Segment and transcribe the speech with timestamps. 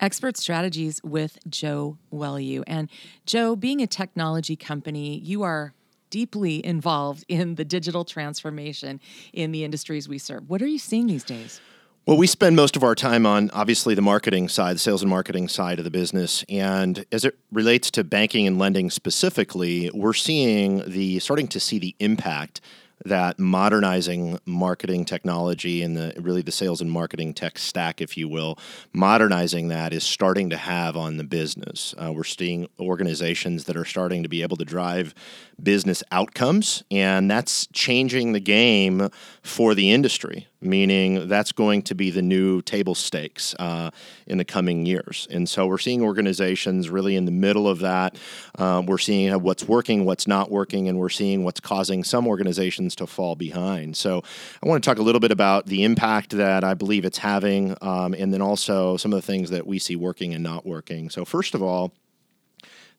[0.00, 2.62] Expert Strategies with Joe Welu.
[2.66, 2.88] And
[3.26, 5.74] Joe, being a technology company, you are
[6.10, 9.00] deeply involved in the digital transformation
[9.32, 10.48] in the industries we serve.
[10.48, 11.60] What are you seeing these days?
[12.06, 15.10] Well, we spend most of our time on obviously the marketing side, the sales and
[15.10, 16.42] marketing side of the business.
[16.48, 21.78] And as it relates to banking and lending specifically, we're seeing the starting to see
[21.78, 22.62] the impact
[23.04, 28.28] that modernizing marketing technology and the really the sales and marketing tech stack, if you
[28.28, 28.58] will,
[28.92, 31.94] modernizing that is starting to have on the business.
[31.96, 35.14] Uh, we're seeing organizations that are starting to be able to drive
[35.62, 39.08] business outcomes, and that's changing the game
[39.42, 43.90] for the industry meaning that's going to be the new table stakes uh,
[44.26, 45.28] in the coming years.
[45.30, 48.16] And so we're seeing organizations really in the middle of that.
[48.58, 52.96] Um, we're seeing what's working, what's not working, and we're seeing what's causing some organizations
[52.96, 53.96] to fall behind.
[53.96, 54.22] So
[54.62, 57.76] I want to talk a little bit about the impact that I believe it's having,
[57.80, 61.10] um, and then also some of the things that we see working and not working.
[61.10, 61.92] So, first of all,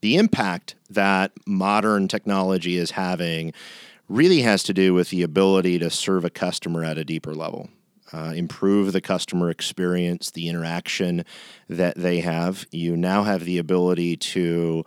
[0.00, 3.52] the impact that modern technology is having
[4.08, 7.68] really has to do with the ability to serve a customer at a deeper level.
[8.12, 11.24] Uh, improve the customer experience, the interaction
[11.68, 12.64] that they have.
[12.70, 14.84] You now have the ability to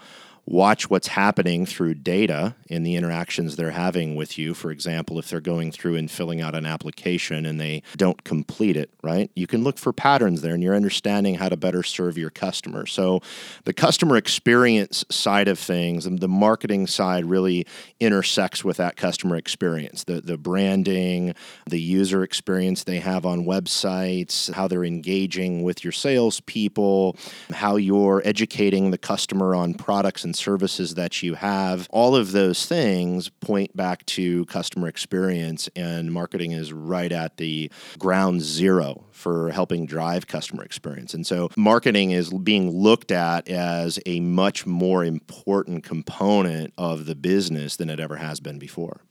[0.49, 4.55] watch what's happening through data in the interactions they're having with you.
[4.55, 8.75] For example, if they're going through and filling out an application and they don't complete
[8.75, 9.29] it, right?
[9.35, 12.87] You can look for patterns there and you're understanding how to better serve your customer.
[12.87, 13.21] So
[13.65, 17.67] the customer experience side of things and the marketing side really
[17.99, 20.03] intersects with that customer experience.
[20.05, 21.35] The the branding,
[21.67, 27.17] the user experience they have on websites, how they're engaging with your salespeople,
[27.51, 31.87] how you're educating the customer on products and services that you have.
[31.91, 37.71] All of those things point back to customer experience, and marketing is right at the
[37.97, 41.13] ground zero for helping drive customer experience.
[41.13, 47.15] And so, marketing is being looked at as a much more important component of the
[47.15, 49.01] business than it ever has been before.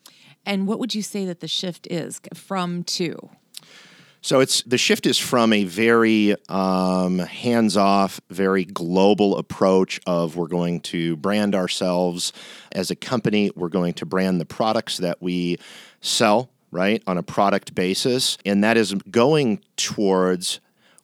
[0.47, 3.31] And what would you say that the shift is from to?
[4.21, 10.49] So it's the shift is from a very um, hands-off, very global approach of we're
[10.49, 12.33] going to brand ourselves
[12.73, 13.51] as a company.
[13.55, 15.59] We're going to brand the products that we
[16.01, 20.61] sell, right, on a product basis, and that is going towards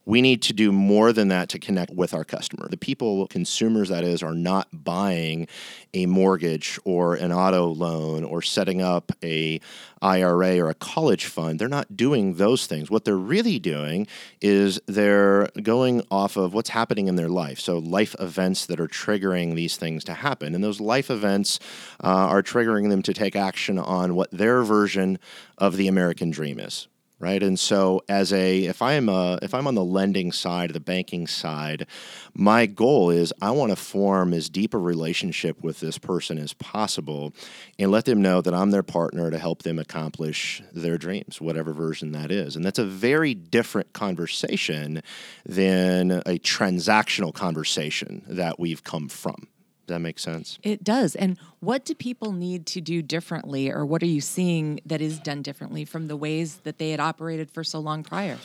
[0.06, 2.68] we need to do more than that to connect with our customer.
[2.68, 5.48] The people, consumers that is, are not buying
[5.94, 9.60] a mortgage or an auto loan or setting up a
[10.02, 11.58] IRA or a college fund.
[11.58, 12.90] They're not doing those things.
[12.90, 14.06] What they're really doing
[14.42, 17.58] is they're going off of what's happening in their life.
[17.58, 20.54] So life events that are triggering these things to happen.
[20.54, 21.58] And those life events
[22.02, 25.18] uh, are triggering them to take action on what their version
[25.56, 26.88] of the American dream is
[27.24, 27.42] right?
[27.42, 30.80] And so as a if i am a if i'm on the lending side the
[30.80, 31.86] banking side
[32.34, 36.52] my goal is i want to form as deep a relationship with this person as
[36.52, 37.32] possible
[37.78, 41.72] and let them know that i'm their partner to help them accomplish their dreams whatever
[41.72, 42.56] version that is.
[42.56, 45.02] And that's a very different conversation
[45.46, 49.48] than a transactional conversation that we've come from
[49.86, 50.58] that makes sense?
[50.62, 51.14] It does.
[51.14, 55.18] And what do people need to do differently, or what are you seeing that is
[55.18, 58.38] done differently from the ways that they had operated for so long prior?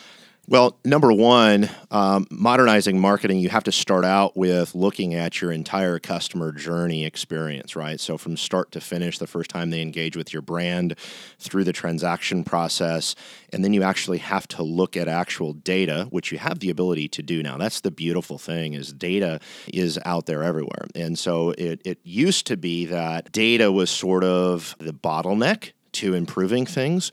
[0.47, 5.51] Well, number one, um, modernizing marketing, you have to start out with looking at your
[5.51, 7.99] entire customer journey experience, right?
[7.99, 10.95] So, from start to finish, the first time they engage with your brand
[11.37, 13.13] through the transaction process.
[13.53, 17.09] And then you actually have to look at actual data, which you have the ability
[17.09, 17.57] to do now.
[17.57, 19.39] That's the beautiful thing is data
[19.71, 20.87] is out there everywhere.
[20.95, 26.13] And so it, it used to be that data was sort of the bottleneck to
[26.13, 27.11] improving things.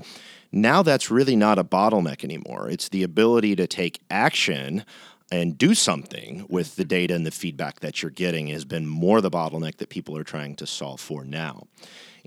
[0.53, 2.69] Now that's really not a bottleneck anymore.
[2.71, 4.85] It's the ability to take action
[5.31, 9.21] and do something with the data and the feedback that you're getting has been more
[9.21, 11.67] the bottleneck that people are trying to solve for now.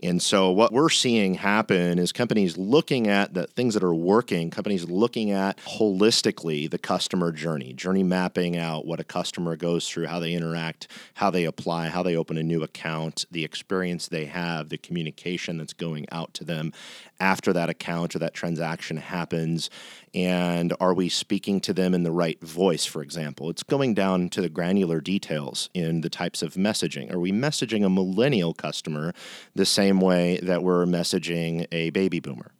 [0.04, 4.50] And so, what we're seeing happen is companies looking at the things that are working,
[4.50, 10.07] companies looking at holistically the customer journey, journey mapping out what a customer goes through,
[10.07, 14.25] how they interact, how they apply, how they open a new account, the experience they
[14.25, 16.72] have, the communication that's going out to them
[17.19, 19.69] after that account or that transaction happens.
[20.13, 23.50] And are we speaking to them in the right voice, for example?
[23.50, 27.13] It's going down to the granular details in the types of messaging.
[27.13, 29.13] Are we messaging a millennial customer
[29.54, 32.51] the same way that we're messaging a baby boomer?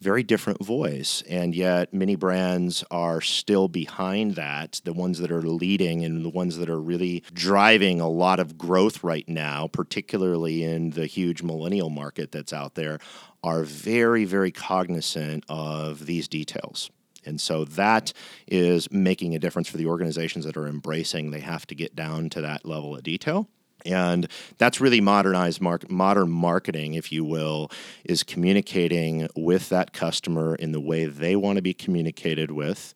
[0.00, 1.22] very different voice.
[1.28, 4.80] And yet, many brands are still behind that.
[4.84, 8.58] The ones that are leading and the ones that are really driving a lot of
[8.58, 12.98] growth right now, particularly in the huge millennial market that's out there,
[13.42, 16.90] are very, very cognizant of these details
[17.24, 18.12] And so that
[18.46, 21.30] is making a difference for the organizations that are embracing.
[21.30, 23.48] They have to get down to that level of detail.
[23.86, 24.28] And
[24.58, 27.70] that's really modernized mark, modern marketing, if you will,
[28.04, 32.92] is communicating with that customer in the way they want to be communicated with,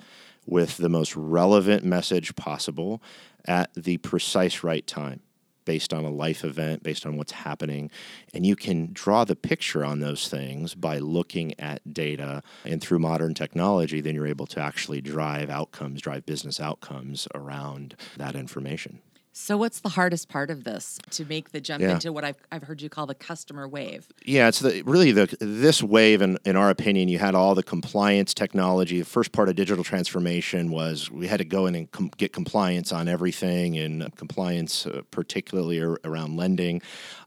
[0.46, 3.02] with the most relevant message possible
[3.46, 5.20] at the precise right time
[5.64, 7.90] based on a life event, based on what's happening.
[8.34, 12.42] And you can draw the picture on those things by looking at data.
[12.64, 17.94] And through modern technology, then you're able to actually drive outcomes, drive business outcomes around
[18.16, 19.00] that information.
[19.32, 21.92] So, what's the hardest part of this to make the jump Yeah.
[21.92, 24.08] into what I've, I've heard you call the customer wave?
[24.24, 27.62] Yeah, it's the really the this wave, in, in our opinion, you had all the
[27.62, 28.98] compliance technology.
[28.98, 32.32] The first part of digital transformation was we had to go in and com- get
[32.32, 36.82] compliance on everything, and compliance uh, particularly ar- around lending.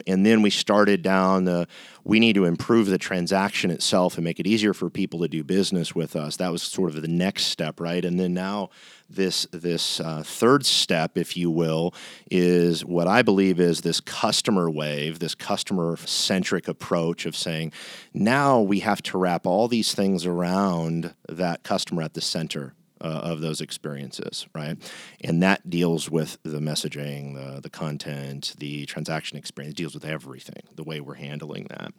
[0.06, 1.68] And then we started down the
[2.04, 5.42] we need to improve the transaction itself and make it easier for people to do
[5.42, 6.36] business with us.
[6.36, 8.04] That was sort of the next step, right?
[8.04, 8.72] And then now
[9.16, 11.94] this this uh, third step, if you will,
[12.30, 17.74] is what I believe is this customer wave, this customer centric approach of saying,
[18.14, 22.74] now we have to wrap all these things around that customer at the center.
[23.02, 24.78] Uh, of those experiences, right?
[25.22, 30.64] And that deals with the messaging, the, the content, the transaction experience, deals with everything,
[30.74, 31.92] the way we're handling that.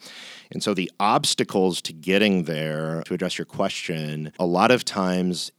[0.50, 5.52] And so the obstacles to getting there, to address your question, a lot of times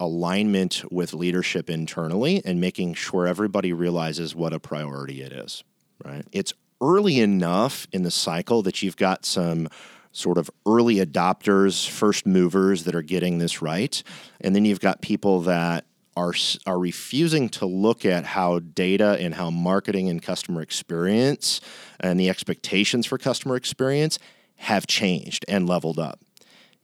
[0.00, 5.64] alignment with leadership internally and making sure everybody realizes what a priority it is,
[6.04, 6.24] right?
[6.32, 9.68] It's early enough in the cycle that you've got some
[10.12, 14.02] sort of early adopters, first movers that are getting this right.
[14.40, 15.84] And then you've got people that
[16.16, 16.32] are
[16.66, 21.60] are refusing to look at how data and how marketing and customer experience
[22.00, 24.18] and the expectations for customer experience
[24.56, 26.18] have changed and leveled up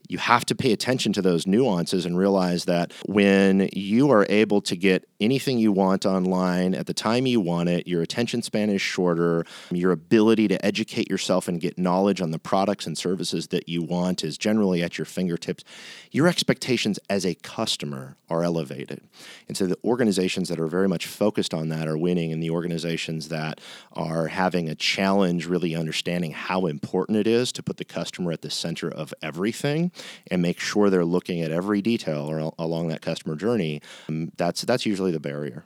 [0.09, 4.61] you have to pay attention to those nuances and realize that when you are able
[4.61, 8.69] to get anything you want online at the time you want it, your attention span
[8.69, 13.47] is shorter, your ability to educate yourself and get knowledge on the products and services
[13.47, 15.63] that you want is generally at your fingertips,
[16.11, 19.01] your expectations as a customer are elevated.
[19.47, 22.49] And so the organizations that are very much focused on that are winning, and the
[22.49, 23.61] organizations that
[23.93, 28.41] are having a challenge really understanding how important it is to put the customer at
[28.41, 29.91] the center of everything
[30.31, 34.85] and make sure they're looking at every detail along that customer journey, um, that's that's
[34.85, 35.63] usually the barrier.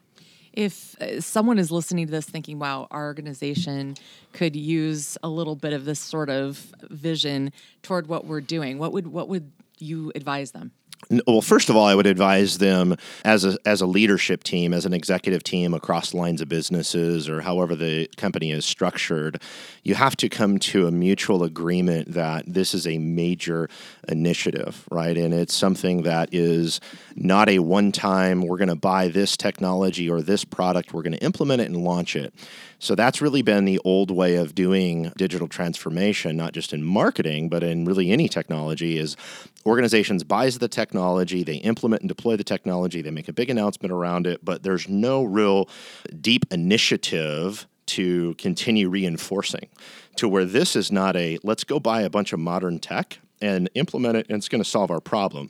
[0.53, 3.95] If uh, someone is listening to this thinking, wow, our organization
[4.31, 7.51] could use a little bit of this sort of vision
[7.81, 10.71] toward what we're doing, what would what would you advise them?
[11.25, 14.85] Well, first of all, I would advise them as a as a leadership team, as
[14.85, 19.41] an executive team across lines of businesses or however the company is structured,
[19.83, 23.69] you have to come to a mutual agreement that this is a major
[24.07, 25.17] initiative, right?
[25.17, 26.79] And it's something that is
[27.15, 31.13] not a one time we're going to buy this technology or this product, we're going
[31.13, 32.33] to implement it and launch it.
[32.79, 37.49] So that's really been the old way of doing digital transformation, not just in marketing,
[37.49, 39.17] but in really any technology is
[39.65, 43.91] organizations buys the technology, they implement and deploy the technology, they make a big announcement
[43.91, 45.69] around it, but there's no real
[46.21, 49.67] deep initiative to continue reinforcing
[50.15, 53.69] to where this is not a let's go buy a bunch of modern tech and
[53.73, 55.49] implement it and it's going to solve our problem.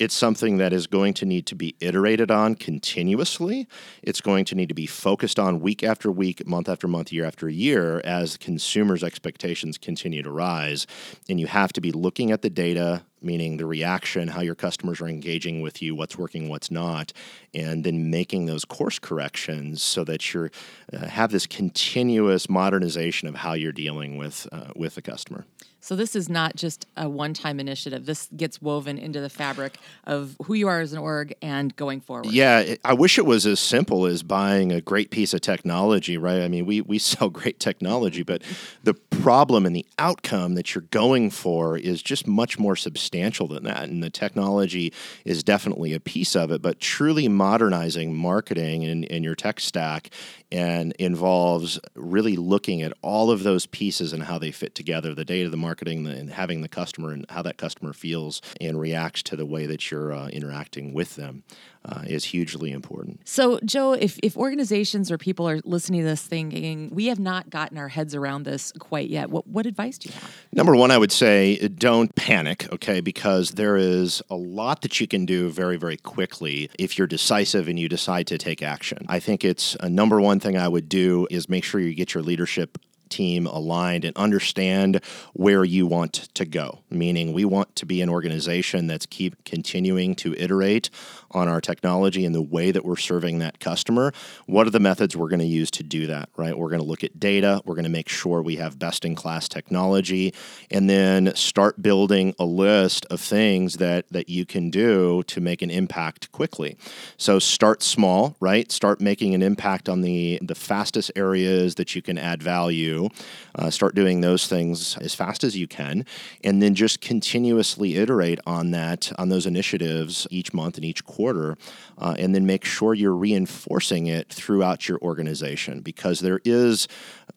[0.00, 3.68] It's something that is going to need to be iterated on continuously.
[4.02, 7.26] It's going to need to be focused on week after week, month after month, year
[7.26, 10.86] after year as consumers' expectations continue to rise.
[11.28, 15.02] And you have to be looking at the data, meaning the reaction, how your customers
[15.02, 17.12] are engaging with you, what's working, what's not,
[17.52, 20.48] and then making those course corrections so that you
[20.94, 25.44] uh, have this continuous modernization of how you're dealing with uh, with the customer.
[25.80, 28.06] So this is not just a one-time initiative.
[28.06, 32.00] This gets woven into the fabric of who you are as an org and going
[32.00, 32.26] forward.
[32.26, 36.18] Yeah, it, I wish it was as simple as buying a great piece of technology,
[36.18, 36.42] right?
[36.42, 38.42] I mean, we, we sell great technology, but
[38.84, 43.64] the problem and the outcome that you're going for is just much more substantial than
[43.64, 43.88] that.
[43.88, 44.92] And the technology
[45.24, 50.10] is definitely a piece of it, but truly modernizing marketing and, and your tech stack
[50.52, 55.24] and involves really looking at all of those pieces and how they fit together the
[55.24, 59.22] data, the marketing, the, and having the customer and how that customer feels and reacts
[59.22, 61.42] to the way that you're uh, interacting with them
[61.84, 63.20] uh, is hugely important.
[63.26, 67.50] So, Joe, if, if organizations or people are listening to this thinking, we have not
[67.50, 70.36] gotten our heads around this quite yet, what, what advice do you have?
[70.52, 75.00] Number one, I would say uh, don't panic, okay, because there is a lot that
[75.00, 79.06] you can do very, very quickly if you're decisive and you decide to take action.
[79.08, 82.14] I think it's a number one thing I would do is make sure you get
[82.14, 82.78] your leadership
[83.10, 86.78] team aligned and understand where you want to go.
[86.88, 90.88] Meaning, we want to be an organization that's keep continuing to iterate
[91.32, 94.12] on our technology and the way that we're serving that customer.
[94.46, 96.56] What are the methods we're going to use to do that, right?
[96.56, 99.14] We're going to look at data, we're going to make sure we have best in
[99.14, 100.34] class technology,
[100.70, 105.62] and then start building a list of things that, that you can do to make
[105.62, 106.76] an impact quickly.
[107.16, 108.70] So start small, right?
[108.72, 113.08] Start making an impact on the, the fastest areas that you can add value.
[113.54, 116.04] Uh, start doing those things as fast as you can,
[116.42, 121.19] and then just continuously iterate on that, on those initiatives each month and each quarter
[121.20, 121.54] quarter,
[121.98, 126.88] uh, and then make sure you're reinforcing it throughout your organization because there is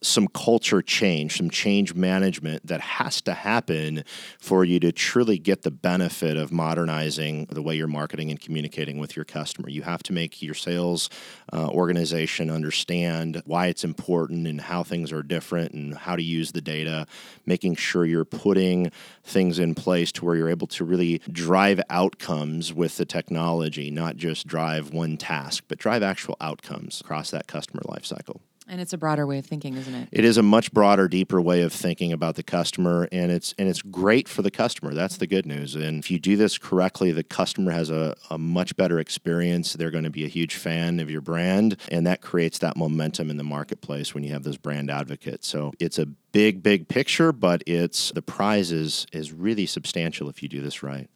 [0.02, 4.04] some culture change, some change management that has to happen
[4.40, 8.98] for you to truly get the benefit of modernizing the way you're marketing and communicating
[8.98, 9.70] with your customer.
[9.70, 11.10] You have to make your sales
[11.52, 16.52] uh, organization understand why it's important and how things are different and how to use
[16.52, 17.06] the data,
[17.46, 18.92] making sure you're putting
[19.24, 24.18] things in place to where you're able to really drive outcomes with the technology, not
[24.18, 28.39] just drive one task, but drive actual outcomes across that customer lifecycle.
[28.68, 30.10] And it's a broader way of thinking, isn't it?
[30.12, 33.68] It is a much broader, deeper way of thinking about the customer, and it's and
[33.68, 34.94] it's great for the customer.
[34.94, 35.75] That's the good news.
[35.75, 39.74] And if you do this correctly, the customer has a, a much better experience.
[39.74, 43.30] They're going to be a huge fan of your brand, and that creates that momentum
[43.30, 45.48] in the marketplace when you have those brand advocates.
[45.48, 50.42] So it's a big, big picture, but it's the prize is is really substantial if
[50.42, 51.10] you do this right.